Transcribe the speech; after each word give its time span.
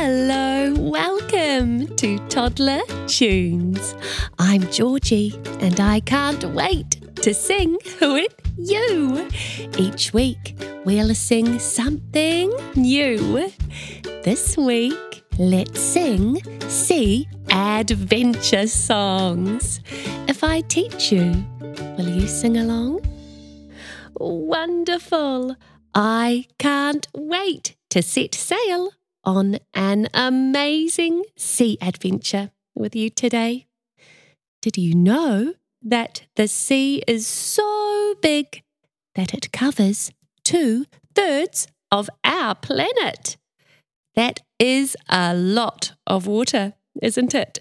Hello, 0.00 0.74
welcome 0.78 1.88
to 1.96 2.18
Toddler 2.28 2.82
Tunes. 3.08 3.96
I'm 4.38 4.70
Georgie 4.70 5.34
and 5.58 5.80
I 5.80 5.98
can't 5.98 6.44
wait 6.54 7.16
to 7.16 7.34
sing 7.34 7.76
with 8.00 8.32
you. 8.56 9.28
Each 9.76 10.14
week 10.14 10.56
we'll 10.84 11.12
sing 11.16 11.58
something 11.58 12.48
new. 12.76 13.50
This 14.22 14.56
week, 14.56 15.24
let's 15.36 15.80
sing 15.80 16.44
Sea 16.68 17.26
Adventure 17.50 18.68
songs. 18.68 19.80
If 20.28 20.44
I 20.44 20.60
teach 20.60 21.10
you, 21.10 21.44
will 21.96 22.08
you 22.08 22.28
sing 22.28 22.56
along? 22.56 23.00
Wonderful! 24.14 25.56
I 25.92 26.46
can't 26.60 27.08
wait 27.16 27.74
to 27.90 28.00
set 28.00 28.36
sail 28.36 28.92
on 29.28 29.58
an 29.74 30.08
amazing 30.14 31.22
sea 31.36 31.76
adventure 31.82 32.50
with 32.74 32.96
you 32.96 33.10
today. 33.10 33.66
Did 34.62 34.78
you 34.78 34.94
know 34.94 35.52
that 35.82 36.22
the 36.36 36.48
sea 36.48 37.02
is 37.06 37.26
so 37.26 38.14
big 38.22 38.62
that 39.16 39.34
it 39.34 39.52
covers 39.52 40.10
two 40.44 40.86
thirds 41.14 41.68
of 41.92 42.08
our 42.24 42.54
planet? 42.54 43.36
That 44.14 44.40
is 44.58 44.96
a 45.10 45.34
lot 45.34 45.92
of 46.06 46.26
water, 46.26 46.72
isn't 47.02 47.34
it? 47.34 47.58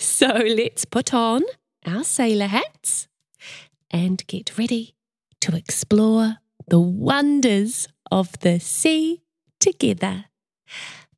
So 0.00 0.26
let's 0.26 0.84
put 0.84 1.14
on 1.14 1.44
our 1.86 2.02
sailor 2.02 2.48
hats 2.48 3.06
and 3.88 4.26
get 4.26 4.58
ready 4.58 4.96
to 5.42 5.54
explore 5.54 6.38
the 6.66 6.80
wonders 6.80 7.86
of 8.10 8.36
the 8.40 8.58
sea 8.58 9.22
together. 9.60 10.24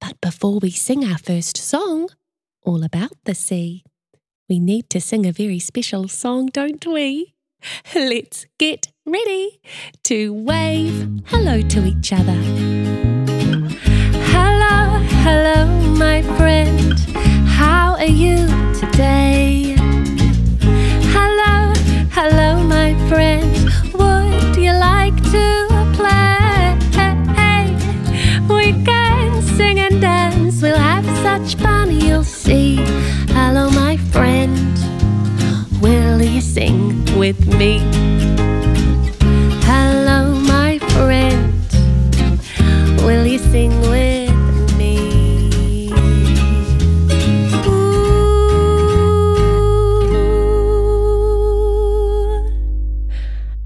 But 0.01 0.21
before 0.21 0.59
we 0.61 0.71
sing 0.71 1.05
our 1.05 1.19
first 1.19 1.57
song, 1.57 2.09
all 2.63 2.83
about 2.83 3.13
the 3.25 3.35
sea, 3.35 3.85
we 4.49 4.59
need 4.59 4.91
to 4.91 5.01
sing 5.01 5.27
a 5.27 5.33
very 5.33 5.59
special 5.59 6.09
song, 6.09 6.47
don't 6.47 6.85
we? 6.87 7.35
Let's 7.95 8.47
get 8.59 8.89
ready 9.07 9.61
to 10.05 10.33
wave 10.33 11.21
hello 11.27 11.61
to 11.61 11.87
each 11.87 12.13
other. 12.13 12.41
Hello, 14.33 14.99
hello, 15.25 15.67
my 15.97 16.23
friend. 16.37 16.99
How 17.47 17.95
are 17.97 18.05
you 18.05 18.47
today? 18.81 19.77
Hello, 21.15 21.73
hello, 22.13 22.63
my 22.65 22.95
friend. 23.09 23.30
Sing 36.61 37.19
with 37.19 37.41
me? 37.59 37.79
Hello, 39.65 40.35
my 40.41 40.79
friend. 40.93 41.55
Will 43.01 43.27
you 43.27 43.39
sing 43.39 43.73
with 43.89 44.77
me? 44.77 45.91
Ooh. 47.67 47.81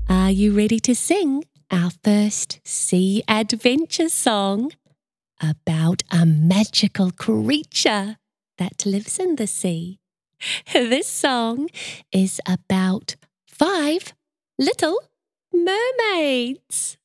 Are 0.09 0.31
you 0.31 0.53
ready 0.57 0.79
to 0.79 0.95
sing 0.95 1.43
our 1.73 1.91
first 2.05 2.61
sea 2.63 3.25
adventure 3.27 4.09
song 4.09 4.71
about 5.43 6.05
a 6.13 6.25
magical 6.25 7.11
creature 7.11 8.19
that 8.59 8.87
lives 8.87 9.19
in 9.19 9.35
the 9.35 9.49
sea? 9.49 9.99
This 10.73 11.07
song 11.07 11.69
is 12.13 12.41
about 12.47 13.17
five 13.47 14.15
little 14.59 14.99
mermaids. 15.53 16.97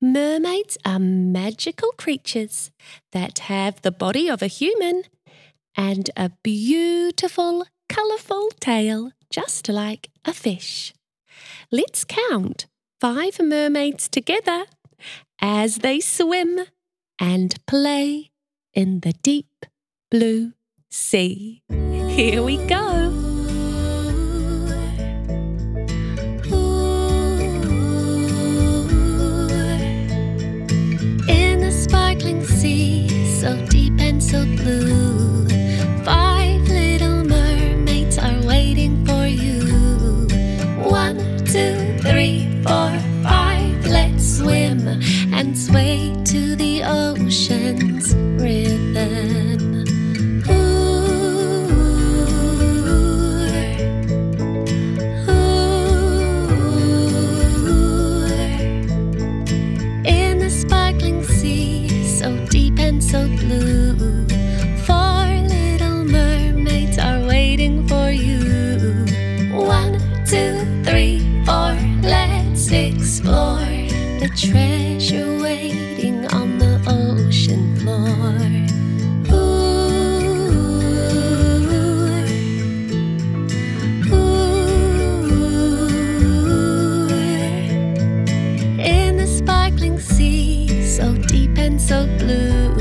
Mermaids 0.00 0.76
are 0.84 0.98
magical 0.98 1.92
creatures 1.92 2.70
that 3.12 3.40
have 3.40 3.82
the 3.82 3.92
body 3.92 4.28
of 4.28 4.42
a 4.42 4.46
human 4.46 5.04
and 5.76 6.10
a 6.16 6.30
beautiful, 6.42 7.66
colourful 7.88 8.50
tail, 8.60 9.12
just 9.30 9.68
like 9.68 10.08
a 10.24 10.32
fish. 10.32 10.92
Let's 11.70 12.04
count 12.04 12.66
five 13.00 13.40
mermaids 13.40 14.08
together 14.08 14.64
as 15.40 15.78
they 15.78 16.00
swim 16.00 16.60
and 17.18 17.54
play 17.66 18.30
in 18.74 19.00
the 19.00 19.12
deep 19.22 19.66
blue 20.10 20.52
sea. 20.90 21.62
Here 22.12 22.42
we 22.42 22.58
go. 22.66 23.08
In 31.26 31.60
the 31.60 31.72
sparkling 31.72 32.44
sea, 32.44 33.08
so 33.40 33.56
deep 33.68 33.98
and 33.98 34.22
so 34.22 34.44
blue, 34.44 35.01
so 91.88 92.06
blue, 92.18 92.72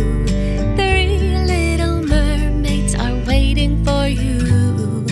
three 0.76 1.18
little 1.46 2.04
mermaids 2.04 2.94
are 2.96 3.16
waiting 3.26 3.84
for 3.84 4.08
you. 4.08 5.04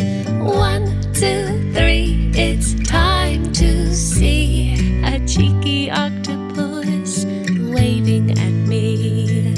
One, 0.43 0.85
two, 1.11 1.73
three, 1.73 2.31
it's 2.35 2.75
time 2.87 3.51
to 3.53 3.93
see 3.95 5.01
a 5.03 5.19
cheeky 5.25 5.89
octopus 5.89 7.25
waving 7.73 8.31
at 8.37 8.53
me. 8.69 9.55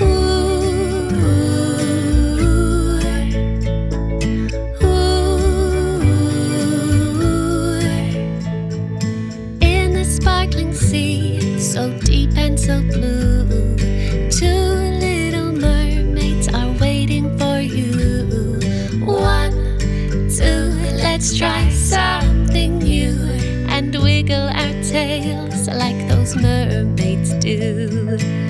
Ooh. 0.00 0.14
In 9.60 9.92
the 9.94 10.04
sparkling 10.04 10.72
sea, 10.74 11.58
so 11.58 11.90
deep 12.00 12.30
and 12.36 12.58
so 12.58 12.80
blue, 12.82 13.33
let's 21.24 21.38
try 21.38 21.70
something 21.70 22.80
new 22.80 23.16
and 23.70 23.96
wiggle 24.02 24.46
our 24.46 24.82
tails 24.82 25.68
like 25.68 26.06
those 26.06 26.36
mermaids 26.36 27.32
do. 27.42 28.43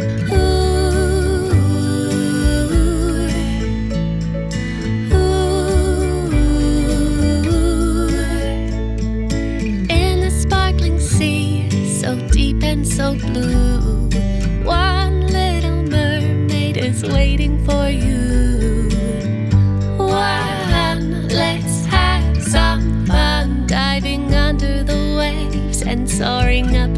Soaring 26.24 26.74
up 26.74 26.93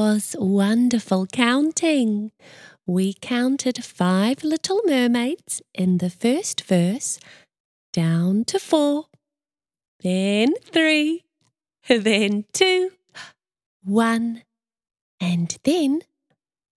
was 0.00 0.34
wonderful 0.38 1.26
counting. 1.26 2.32
We 2.86 3.12
counted 3.12 3.84
five 3.84 4.42
little 4.42 4.80
mermaids 4.86 5.60
in 5.74 5.98
the 5.98 6.08
first 6.08 6.62
verse, 6.62 7.18
down 7.92 8.44
to 8.46 8.58
four, 8.58 9.08
then 10.02 10.54
three, 10.62 11.24
then 11.86 12.46
two, 12.54 12.92
one, 13.84 14.42
and 15.20 15.58
then 15.64 16.00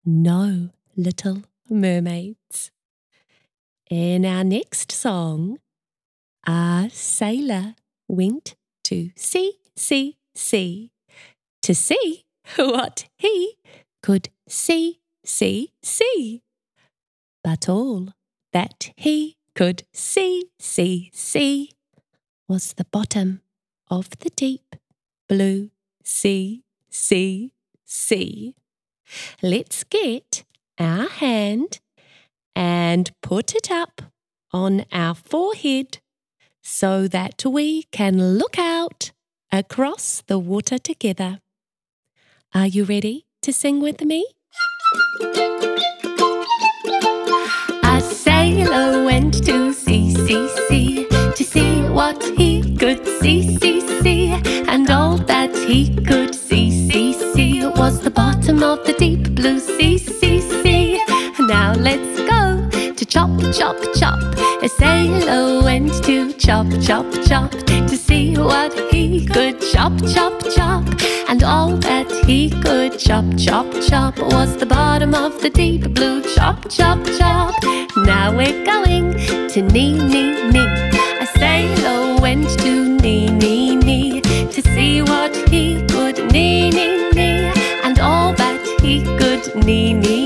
no 0.04 0.70
little 0.96 1.44
mermaids. 1.70 2.72
In 3.88 4.26
our 4.26 4.42
next 4.42 4.90
song, 4.90 5.60
a 6.44 6.90
sailor 6.92 7.76
went 8.08 8.56
to 8.82 9.10
sea, 9.14 9.60
sea, 9.76 10.16
sea 10.34 10.90
to 11.62 11.72
see 11.72 12.24
what 12.56 13.06
he 13.18 13.56
could 14.02 14.28
see, 14.48 15.00
see, 15.24 15.72
see. 15.82 16.42
But 17.44 17.68
all 17.68 18.14
that 18.52 18.92
he 18.96 19.36
could 19.54 19.84
see, 19.92 20.50
see, 20.58 21.10
see 21.12 21.70
was 22.48 22.74
the 22.74 22.84
bottom 22.84 23.40
of 23.90 24.10
the 24.20 24.30
deep 24.30 24.76
blue 25.28 25.70
sea, 26.04 26.62
sea, 26.90 27.52
sea. 27.84 28.54
Let's 29.42 29.84
get 29.84 30.44
our 30.78 31.08
hand 31.08 31.80
and 32.54 33.10
put 33.22 33.54
it 33.54 33.70
up 33.70 34.02
on 34.52 34.84
our 34.92 35.14
forehead 35.14 35.98
so 36.62 37.08
that 37.08 37.44
we 37.44 37.84
can 37.84 38.38
look 38.38 38.58
out 38.58 39.12
across 39.50 40.22
the 40.26 40.38
water 40.38 40.78
together. 40.78 41.40
Are 42.54 42.66
you 42.66 42.84
ready 42.84 43.24
to 43.40 43.50
sing 43.50 43.80
with 43.80 44.04
me? 44.04 44.26
A 47.82 47.98
sailor 48.02 49.04
went 49.06 49.42
to 49.46 49.72
sea, 49.72 50.14
sea, 50.14 50.48
sea 50.68 51.06
to 51.08 51.44
see 51.44 51.80
what 51.88 52.22
he 52.36 52.76
could 52.76 53.06
see, 53.06 53.56
see, 53.56 53.80
see, 54.02 54.32
and 54.68 54.90
all 54.90 55.16
that 55.16 55.56
he 55.66 55.96
could 56.04 56.34
see, 56.34 56.70
see, 56.90 57.14
see 57.32 57.64
was 57.64 58.00
the 58.00 58.10
bottom 58.10 58.62
of 58.62 58.84
the 58.84 58.92
deep 58.98 59.34
blue 59.34 59.58
sea, 59.58 59.96
sea, 59.96 60.40
sea. 60.62 61.02
Now 61.38 61.72
let's 61.72 62.20
go 62.20 62.68
to 62.92 63.04
chop, 63.06 63.30
chop, 63.54 63.78
chop. 63.94 64.20
A 64.62 64.68
sailor 64.68 65.64
went 65.64 66.04
to 66.04 66.34
chop, 66.34 66.66
chop, 66.82 67.06
chop 67.26 67.50
what 68.44 68.72
he 68.92 69.26
could 69.26 69.60
chop, 69.60 69.92
chop, 70.12 70.34
chop. 70.54 70.84
And 71.28 71.42
all 71.42 71.76
that 71.78 72.10
he 72.26 72.50
could 72.50 72.98
chop, 72.98 73.24
chop, 73.36 73.66
chop 73.88 74.18
was 74.18 74.56
the 74.56 74.66
bottom 74.66 75.14
of 75.14 75.40
the 75.42 75.50
deep 75.50 75.94
blue 75.94 76.22
chop, 76.34 76.68
chop, 76.68 76.98
chop. 77.18 77.54
Now 77.96 78.36
we're 78.36 78.64
going 78.64 79.12
to 79.48 79.62
knee, 79.62 79.98
knee, 79.98 80.50
knee. 80.50 80.90
A 81.20 81.26
sailor 81.38 82.20
went 82.20 82.48
to 82.60 82.96
knee, 83.00 83.28
knee, 83.28 83.76
knee 83.76 84.20
to 84.20 84.62
see 84.74 85.02
what 85.02 85.34
he 85.48 85.82
could 85.86 86.18
knee, 86.32 86.70
knee, 86.70 87.10
knee. 87.10 87.52
And 87.84 87.98
all 87.98 88.32
that 88.34 88.60
he 88.82 89.02
could 89.18 89.64
knee, 89.64 89.92
knee, 89.94 90.21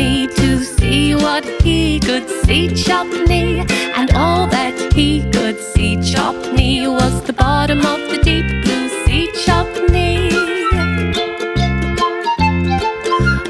To 0.00 0.64
see 0.64 1.14
what 1.14 1.44
he 1.62 2.00
could 2.00 2.26
see 2.44 2.74
Chop 2.74 3.06
Knee. 3.28 3.66
And 3.94 4.10
all 4.14 4.46
that 4.46 4.94
he 4.94 5.20
could 5.30 5.60
see 5.60 6.00
Chop 6.00 6.34
Knee 6.54 6.88
was 6.88 7.22
the 7.24 7.34
bottom 7.34 7.80
of 7.80 8.00
the 8.10 8.18
deep 8.22 8.46
blue 8.64 8.88
sea 9.04 9.30
Chop 9.44 9.66
Knee. 9.90 10.30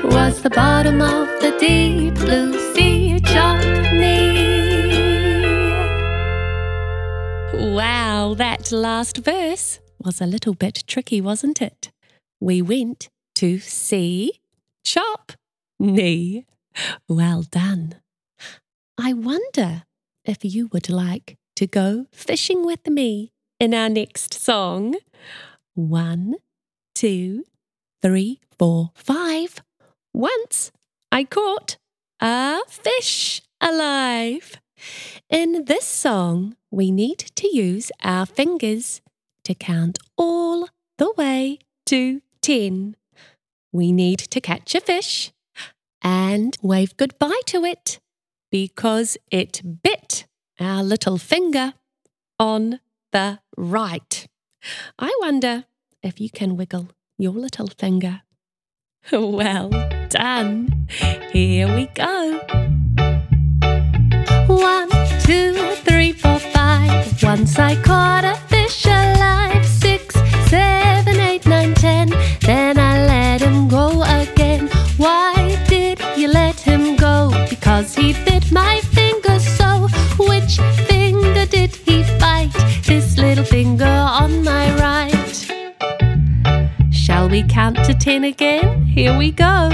Was 0.02 0.42
the 0.42 0.50
bottom 0.50 1.00
of 1.00 1.28
the 1.40 1.56
deep 1.60 2.14
blue 2.14 2.58
sea 2.74 3.20
Chop 3.20 3.62
Knee. 3.92 4.40
Wow, 7.54 8.34
that 8.34 8.72
last 8.72 9.18
verse 9.18 9.78
was 10.02 10.20
a 10.20 10.26
little 10.26 10.54
bit 10.54 10.82
tricky, 10.88 11.20
wasn't 11.20 11.62
it? 11.62 11.92
We 12.40 12.60
went 12.60 13.08
to 13.36 13.60
see 13.60 14.40
Chop 14.82 15.29
Knee. 15.80 16.44
Well 17.08 17.40
done. 17.40 17.94
I 18.98 19.14
wonder 19.14 19.84
if 20.26 20.44
you 20.44 20.68
would 20.74 20.90
like 20.90 21.38
to 21.56 21.66
go 21.66 22.04
fishing 22.12 22.66
with 22.66 22.86
me 22.86 23.32
in 23.58 23.72
our 23.72 23.88
next 23.88 24.34
song. 24.34 24.96
One, 25.74 26.34
two, 26.94 27.44
three, 28.02 28.40
four, 28.58 28.90
five. 28.94 29.62
Once 30.12 30.70
I 31.10 31.24
caught 31.24 31.78
a 32.20 32.58
fish 32.68 33.40
alive. 33.58 34.60
In 35.30 35.64
this 35.64 35.86
song, 35.86 36.56
we 36.70 36.90
need 36.90 37.20
to 37.36 37.56
use 37.56 37.90
our 38.04 38.26
fingers 38.26 39.00
to 39.44 39.54
count 39.54 39.98
all 40.18 40.68
the 40.98 41.10
way 41.16 41.58
to 41.86 42.20
10. 42.42 42.96
We 43.72 43.92
need 43.92 44.18
to 44.18 44.42
catch 44.42 44.74
a 44.74 44.82
fish 44.82 45.32
and 46.02 46.56
wave 46.62 46.96
goodbye 46.96 47.40
to 47.46 47.64
it 47.64 48.00
because 48.50 49.16
it 49.30 49.62
bit 49.82 50.26
our 50.58 50.82
little 50.82 51.18
finger 51.18 51.74
on 52.38 52.80
the 53.12 53.38
right. 53.56 54.26
I 54.98 55.12
wonder 55.20 55.64
if 56.02 56.20
you 56.20 56.30
can 56.30 56.56
wiggle 56.56 56.88
your 57.18 57.32
little 57.32 57.68
finger. 57.68 58.22
Well 59.12 59.70
done. 60.10 60.86
Here 61.32 61.74
we 61.74 61.86
go. 61.86 62.38
One, 64.46 64.90
two, 65.20 65.54
three, 65.86 66.12
four, 66.12 66.38
five. 66.38 67.22
Once 67.22 67.58
I 67.58 67.80
caught 67.82 68.24
a 68.24 68.36
fish 68.48 68.84
alive. 68.84 69.39
Here 89.00 89.16
we 89.16 89.30
go. 89.30 89.70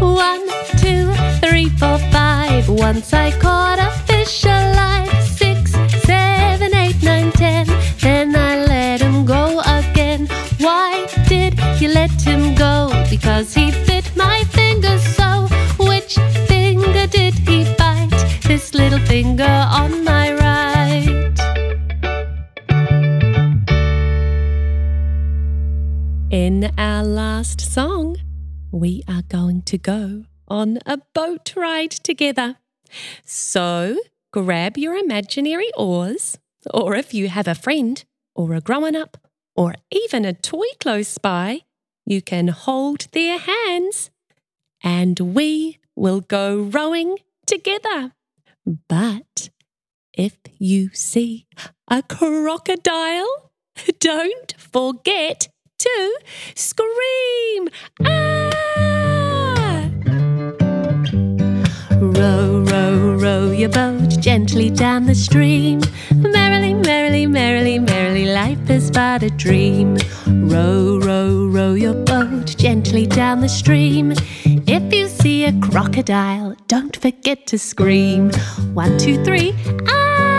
One, 0.00 0.44
two, 0.82 1.14
three, 1.40 1.68
four, 1.78 1.98
five. 2.10 2.68
Once 2.68 3.12
I 3.12 3.30
caught 3.38 3.78
a 3.78 3.92
fish 4.08 4.42
alive. 4.42 5.08
Six, 5.22 5.70
seven, 6.02 6.74
eight, 6.74 7.00
nine, 7.00 7.30
ten. 7.30 7.68
Then 8.00 8.34
I 8.34 8.66
let 8.66 9.02
him 9.02 9.24
go 9.24 9.60
again. 9.60 10.26
Why 10.58 11.06
did 11.28 11.60
you 11.80 11.90
let 11.90 12.10
him 12.10 12.56
go? 12.56 12.90
Because 13.08 13.54
he 13.54 13.70
bit 13.86 14.10
my 14.16 14.42
finger 14.50 14.98
so. 14.98 15.46
Which 15.78 16.16
finger 16.48 17.06
did 17.06 17.34
he 17.48 17.72
bite? 17.78 18.10
This 18.48 18.74
little 18.74 18.98
finger 18.98 19.44
on 19.70 20.02
my 20.02 20.34
right. 20.34 21.38
In 26.32 26.68
our 26.76 27.04
last 27.04 27.60
song, 27.60 28.16
we 28.72 29.02
are 29.08 29.22
going 29.22 29.62
to 29.62 29.78
go 29.78 30.24
on 30.48 30.78
a 30.86 30.98
boat 31.14 31.54
ride 31.56 31.90
together. 31.90 32.56
So 33.24 33.98
grab 34.32 34.76
your 34.76 34.94
imaginary 34.94 35.70
oars, 35.76 36.38
or 36.72 36.94
if 36.94 37.14
you 37.14 37.28
have 37.28 37.48
a 37.48 37.54
friend, 37.54 38.02
or 38.34 38.54
a 38.54 38.60
grown 38.60 38.96
up, 38.96 39.16
or 39.56 39.74
even 39.90 40.24
a 40.24 40.32
toy 40.32 40.66
close 40.80 41.18
by, 41.18 41.62
you 42.06 42.22
can 42.22 42.48
hold 42.48 43.06
their 43.12 43.38
hands 43.38 44.10
and 44.82 45.18
we 45.20 45.78
will 45.94 46.20
go 46.20 46.58
rowing 46.58 47.18
together. 47.46 48.12
But 48.88 49.50
if 50.12 50.36
you 50.58 50.90
see 50.92 51.46
a 51.88 52.02
crocodile, 52.02 53.52
don't 54.00 54.54
forget 54.58 55.48
to 55.80 56.18
scream. 56.54 57.68
Ah! 58.04 58.50
Row, 62.00 62.64
row, 62.66 63.14
row 63.14 63.50
your 63.50 63.70
boat 63.70 64.10
gently 64.20 64.68
down 64.68 65.06
the 65.06 65.14
stream. 65.14 65.80
Merrily, 66.14 66.74
merrily, 66.74 67.26
merrily, 67.26 67.78
merrily, 67.78 68.26
life 68.26 68.68
is 68.68 68.90
but 68.90 69.22
a 69.22 69.30
dream. 69.30 69.96
Row, 70.26 70.98
row, 71.02 71.46
row 71.46 71.72
your 71.72 71.94
boat 71.94 72.54
gently 72.58 73.06
down 73.06 73.40
the 73.40 73.48
stream. 73.48 74.12
If 74.44 74.92
you 74.92 75.08
see 75.08 75.46
a 75.46 75.52
crocodile, 75.60 76.56
don't 76.68 76.94
forget 76.94 77.46
to 77.46 77.58
scream. 77.58 78.30
One, 78.74 78.98
two, 78.98 79.24
three, 79.24 79.54
ah! 79.88 80.29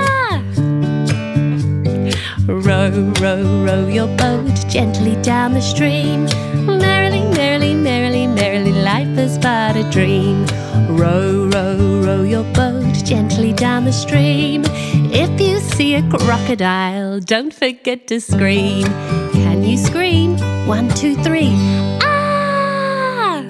Row, 2.51 3.13
row, 3.21 3.63
row 3.63 3.87
your 3.87 4.07
boat 4.17 4.53
gently 4.67 5.15
down 5.21 5.53
the 5.53 5.61
stream. 5.61 6.25
Merrily, 6.65 7.23
merrily, 7.33 7.73
merrily, 7.73 8.27
merrily, 8.27 8.73
life 8.73 9.17
is 9.17 9.37
but 9.37 9.77
a 9.77 9.89
dream. 9.89 10.45
Row, 10.89 11.47
row, 11.47 12.01
row 12.03 12.23
your 12.23 12.43
boat 12.53 12.93
gently 13.05 13.53
down 13.53 13.85
the 13.85 13.93
stream. 13.93 14.63
If 15.13 15.39
you 15.39 15.59
see 15.59 15.95
a 15.95 16.01
crocodile, 16.09 17.21
don't 17.21 17.53
forget 17.53 18.07
to 18.07 18.19
scream. 18.19 18.83
Can 19.31 19.63
you 19.63 19.77
scream? 19.77 20.37
One, 20.67 20.89
two, 20.89 21.15
three. 21.23 21.53
Ah! 22.03 23.45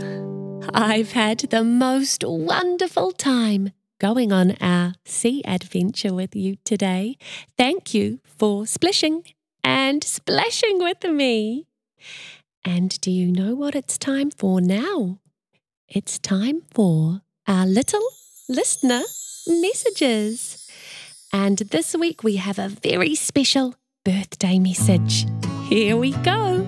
I've 0.75 1.13
had 1.13 1.39
the 1.39 1.63
most 1.63 2.24
wonderful 2.24 3.13
time 3.13 3.72
going 4.01 4.31
on 4.31 4.58
our 4.60 4.93
sea 5.05 5.43
adventure 5.46 6.12
with 6.12 6.36
you 6.36 6.55
today. 6.65 7.15
Thank 7.55 7.93
you 7.93 8.20
for 8.25 8.65
splishing 8.65 9.24
and 9.63 10.03
splashing 10.03 10.79
with 10.79 11.03
me. 11.03 11.67
And 12.65 13.00
do 13.01 13.12
you 13.12 13.31
know 13.31 13.53
what 13.53 13.75
it's 13.75 14.00
time 14.00 14.31
for 14.31 14.60
now? 14.60 15.20
It's 15.88 16.17
time 16.17 16.63
for 16.72 17.22
our 17.48 17.67
little 17.67 18.08
listener 18.50 19.03
messages. 19.48 20.67
And 21.31 21.60
this 21.60 21.96
week 21.96 22.24
we 22.24 22.38
have 22.38 22.58
a 22.58 22.70
very 22.70 23.13
special 23.13 23.75
birthday 24.03 24.58
message. 24.58 25.27
Here 25.70 25.96
we 25.96 26.13
go. 26.24 26.65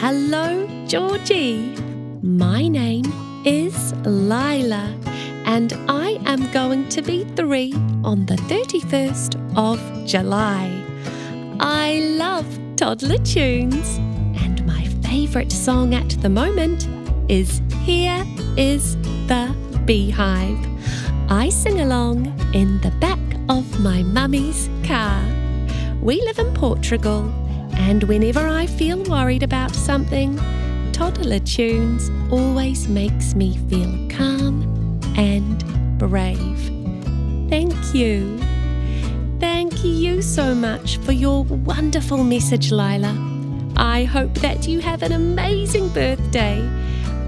Hello, 0.00 0.66
Georgie. 0.88 1.76
My 2.22 2.66
name 2.66 3.04
is 3.44 3.94
Lila, 4.04 4.98
and 5.44 5.72
I 5.88 6.18
am 6.24 6.50
going 6.52 6.88
to 6.90 7.02
be 7.02 7.24
three 7.36 7.72
on 8.02 8.26
the 8.26 8.36
31st 8.36 9.56
of 9.56 10.06
July. 10.06 10.82
I 11.60 12.00
love 12.18 12.46
toddler 12.76 13.18
tunes, 13.18 13.98
and 14.42 14.64
my 14.66 14.84
favourite 15.02 15.52
song 15.52 15.94
at 15.94 16.10
the 16.22 16.28
moment 16.28 16.88
is 17.28 17.60
Here 17.82 18.24
is 18.56 18.96
the 19.28 19.54
Beehive. 19.84 20.58
I 21.30 21.50
sing 21.50 21.80
along 21.80 22.26
in 22.54 22.80
the 22.80 22.90
back 22.92 23.18
of 23.48 23.80
my 23.80 24.02
mummy's 24.02 24.68
car. 24.84 25.22
We 26.00 26.20
live 26.22 26.38
in 26.38 26.52
Portugal, 26.54 27.30
and 27.74 28.02
whenever 28.04 28.46
I 28.46 28.66
feel 28.66 29.02
worried 29.04 29.42
about 29.42 29.74
something, 29.74 30.38
toddler 30.92 31.40
tunes 31.40 32.10
always 32.30 32.88
makes 32.88 33.34
me 33.34 33.56
feel 33.68 34.08
calm 34.08 34.73
and 35.16 35.98
brave. 35.98 36.58
Thank 37.48 37.94
you. 37.94 38.38
Thank 39.40 39.84
you 39.84 40.22
so 40.22 40.54
much 40.54 40.98
for 40.98 41.12
your 41.12 41.44
wonderful 41.44 42.24
message, 42.24 42.70
Lila. 42.70 43.14
I 43.76 44.04
hope 44.04 44.34
that 44.34 44.66
you 44.68 44.80
have 44.80 45.02
an 45.02 45.12
amazing 45.12 45.88
birthday. 45.90 46.60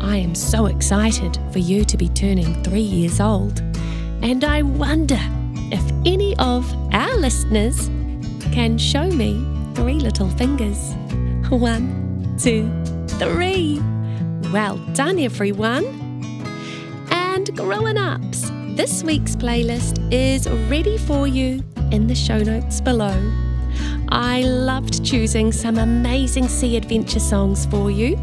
I 0.00 0.16
am 0.16 0.34
so 0.34 0.66
excited 0.66 1.38
for 1.52 1.58
you 1.58 1.84
to 1.84 1.96
be 1.96 2.08
turning 2.10 2.62
three 2.62 2.80
years 2.80 3.20
old. 3.20 3.60
And 4.22 4.44
I 4.44 4.62
wonder 4.62 5.18
if 5.72 5.82
any 6.06 6.36
of 6.38 6.72
our 6.94 7.16
listeners 7.16 7.88
can 8.52 8.78
show 8.78 9.10
me 9.10 9.44
three 9.74 10.00
little 10.00 10.30
fingers. 10.30 10.94
One, 11.50 12.36
two, 12.38 12.70
three. 13.18 13.80
Well 14.52 14.78
done, 14.94 15.18
everyone. 15.18 16.05
Grown 17.56 17.96
ups, 17.96 18.50
this 18.76 19.02
week's 19.02 19.34
playlist 19.34 20.12
is 20.12 20.46
ready 20.68 20.98
for 20.98 21.26
you 21.26 21.64
in 21.90 22.06
the 22.06 22.14
show 22.14 22.36
notes 22.36 22.82
below. 22.82 23.18
I 24.10 24.42
loved 24.42 25.02
choosing 25.02 25.52
some 25.52 25.78
amazing 25.78 26.48
sea 26.48 26.76
adventure 26.76 27.18
songs 27.18 27.64
for 27.64 27.90
you, 27.90 28.18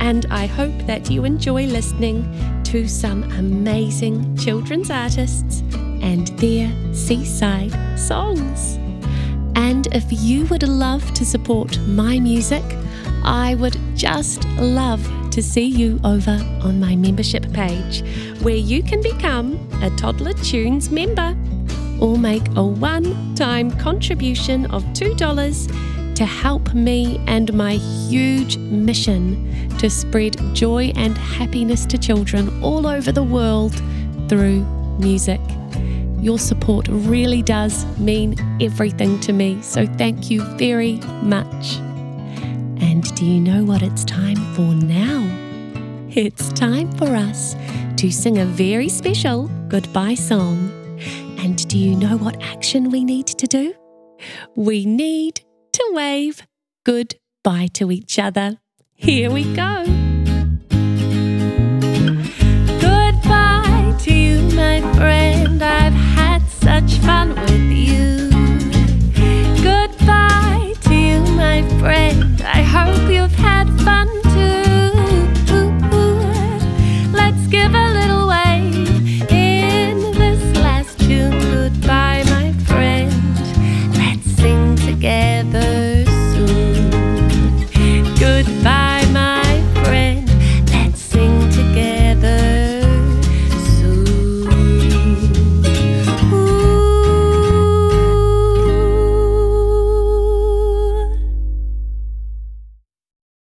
and 0.00 0.26
I 0.26 0.44
hope 0.44 0.76
that 0.86 1.10
you 1.10 1.24
enjoy 1.24 1.64
listening 1.64 2.62
to 2.64 2.86
some 2.86 3.22
amazing 3.32 4.36
children's 4.36 4.90
artists 4.90 5.62
and 6.02 6.28
their 6.38 6.70
seaside 6.92 7.72
songs. 7.98 8.76
And 9.56 9.88
if 9.92 10.04
you 10.10 10.44
would 10.46 10.68
love 10.68 11.10
to 11.14 11.24
support 11.24 11.80
my 11.86 12.18
music, 12.20 12.64
I 13.24 13.54
would 13.54 13.78
just 13.96 14.46
love 14.58 15.02
to 15.34 15.42
see 15.42 15.64
you 15.64 15.98
over 16.04 16.38
on 16.62 16.78
my 16.78 16.94
membership 16.94 17.52
page, 17.52 18.04
where 18.42 18.54
you 18.54 18.84
can 18.84 19.02
become 19.02 19.58
a 19.82 19.90
Toddler 19.96 20.32
Tunes 20.32 20.90
member 20.90 21.36
or 22.00 22.16
make 22.16 22.46
a 22.54 22.62
one 22.62 23.34
time 23.34 23.72
contribution 23.72 24.66
of 24.66 24.84
$2 24.92 26.14
to 26.14 26.24
help 26.24 26.72
me 26.72 27.20
and 27.26 27.52
my 27.52 27.74
huge 28.08 28.58
mission 28.58 29.68
to 29.78 29.90
spread 29.90 30.36
joy 30.54 30.92
and 30.94 31.18
happiness 31.18 31.84
to 31.86 31.98
children 31.98 32.62
all 32.62 32.86
over 32.86 33.10
the 33.10 33.24
world 33.24 33.74
through 34.28 34.64
music. 35.00 35.40
Your 36.20 36.38
support 36.38 36.86
really 36.88 37.42
does 37.42 37.84
mean 37.98 38.36
everything 38.62 39.18
to 39.22 39.32
me, 39.32 39.60
so 39.62 39.84
thank 39.84 40.30
you 40.30 40.44
very 40.56 40.98
much. 41.22 41.80
And 42.84 43.02
do 43.14 43.24
you 43.24 43.40
know 43.40 43.64
what 43.64 43.82
it's 43.82 44.04
time 44.04 44.36
for 44.54 44.74
now? 44.74 45.22
It's 46.10 46.52
time 46.52 46.92
for 46.92 47.16
us 47.16 47.56
to 47.96 48.12
sing 48.12 48.38
a 48.38 48.44
very 48.44 48.90
special 48.90 49.48
goodbye 49.68 50.14
song. 50.14 50.70
And 51.38 51.66
do 51.66 51.78
you 51.78 51.96
know 51.96 52.18
what 52.18 52.40
action 52.42 52.90
we 52.90 53.02
need 53.02 53.26
to 53.26 53.46
do? 53.46 53.74
We 54.54 54.84
need 54.84 55.40
to 55.72 55.90
wave 55.92 56.46
goodbye 56.84 57.68
to 57.72 57.90
each 57.90 58.18
other. 58.18 58.58
Here 58.94 59.30
we 59.30 59.44
go. 59.54 59.93
friend. 71.84 72.40
I 72.40 72.62
hope 72.62 73.10
you 73.10 73.23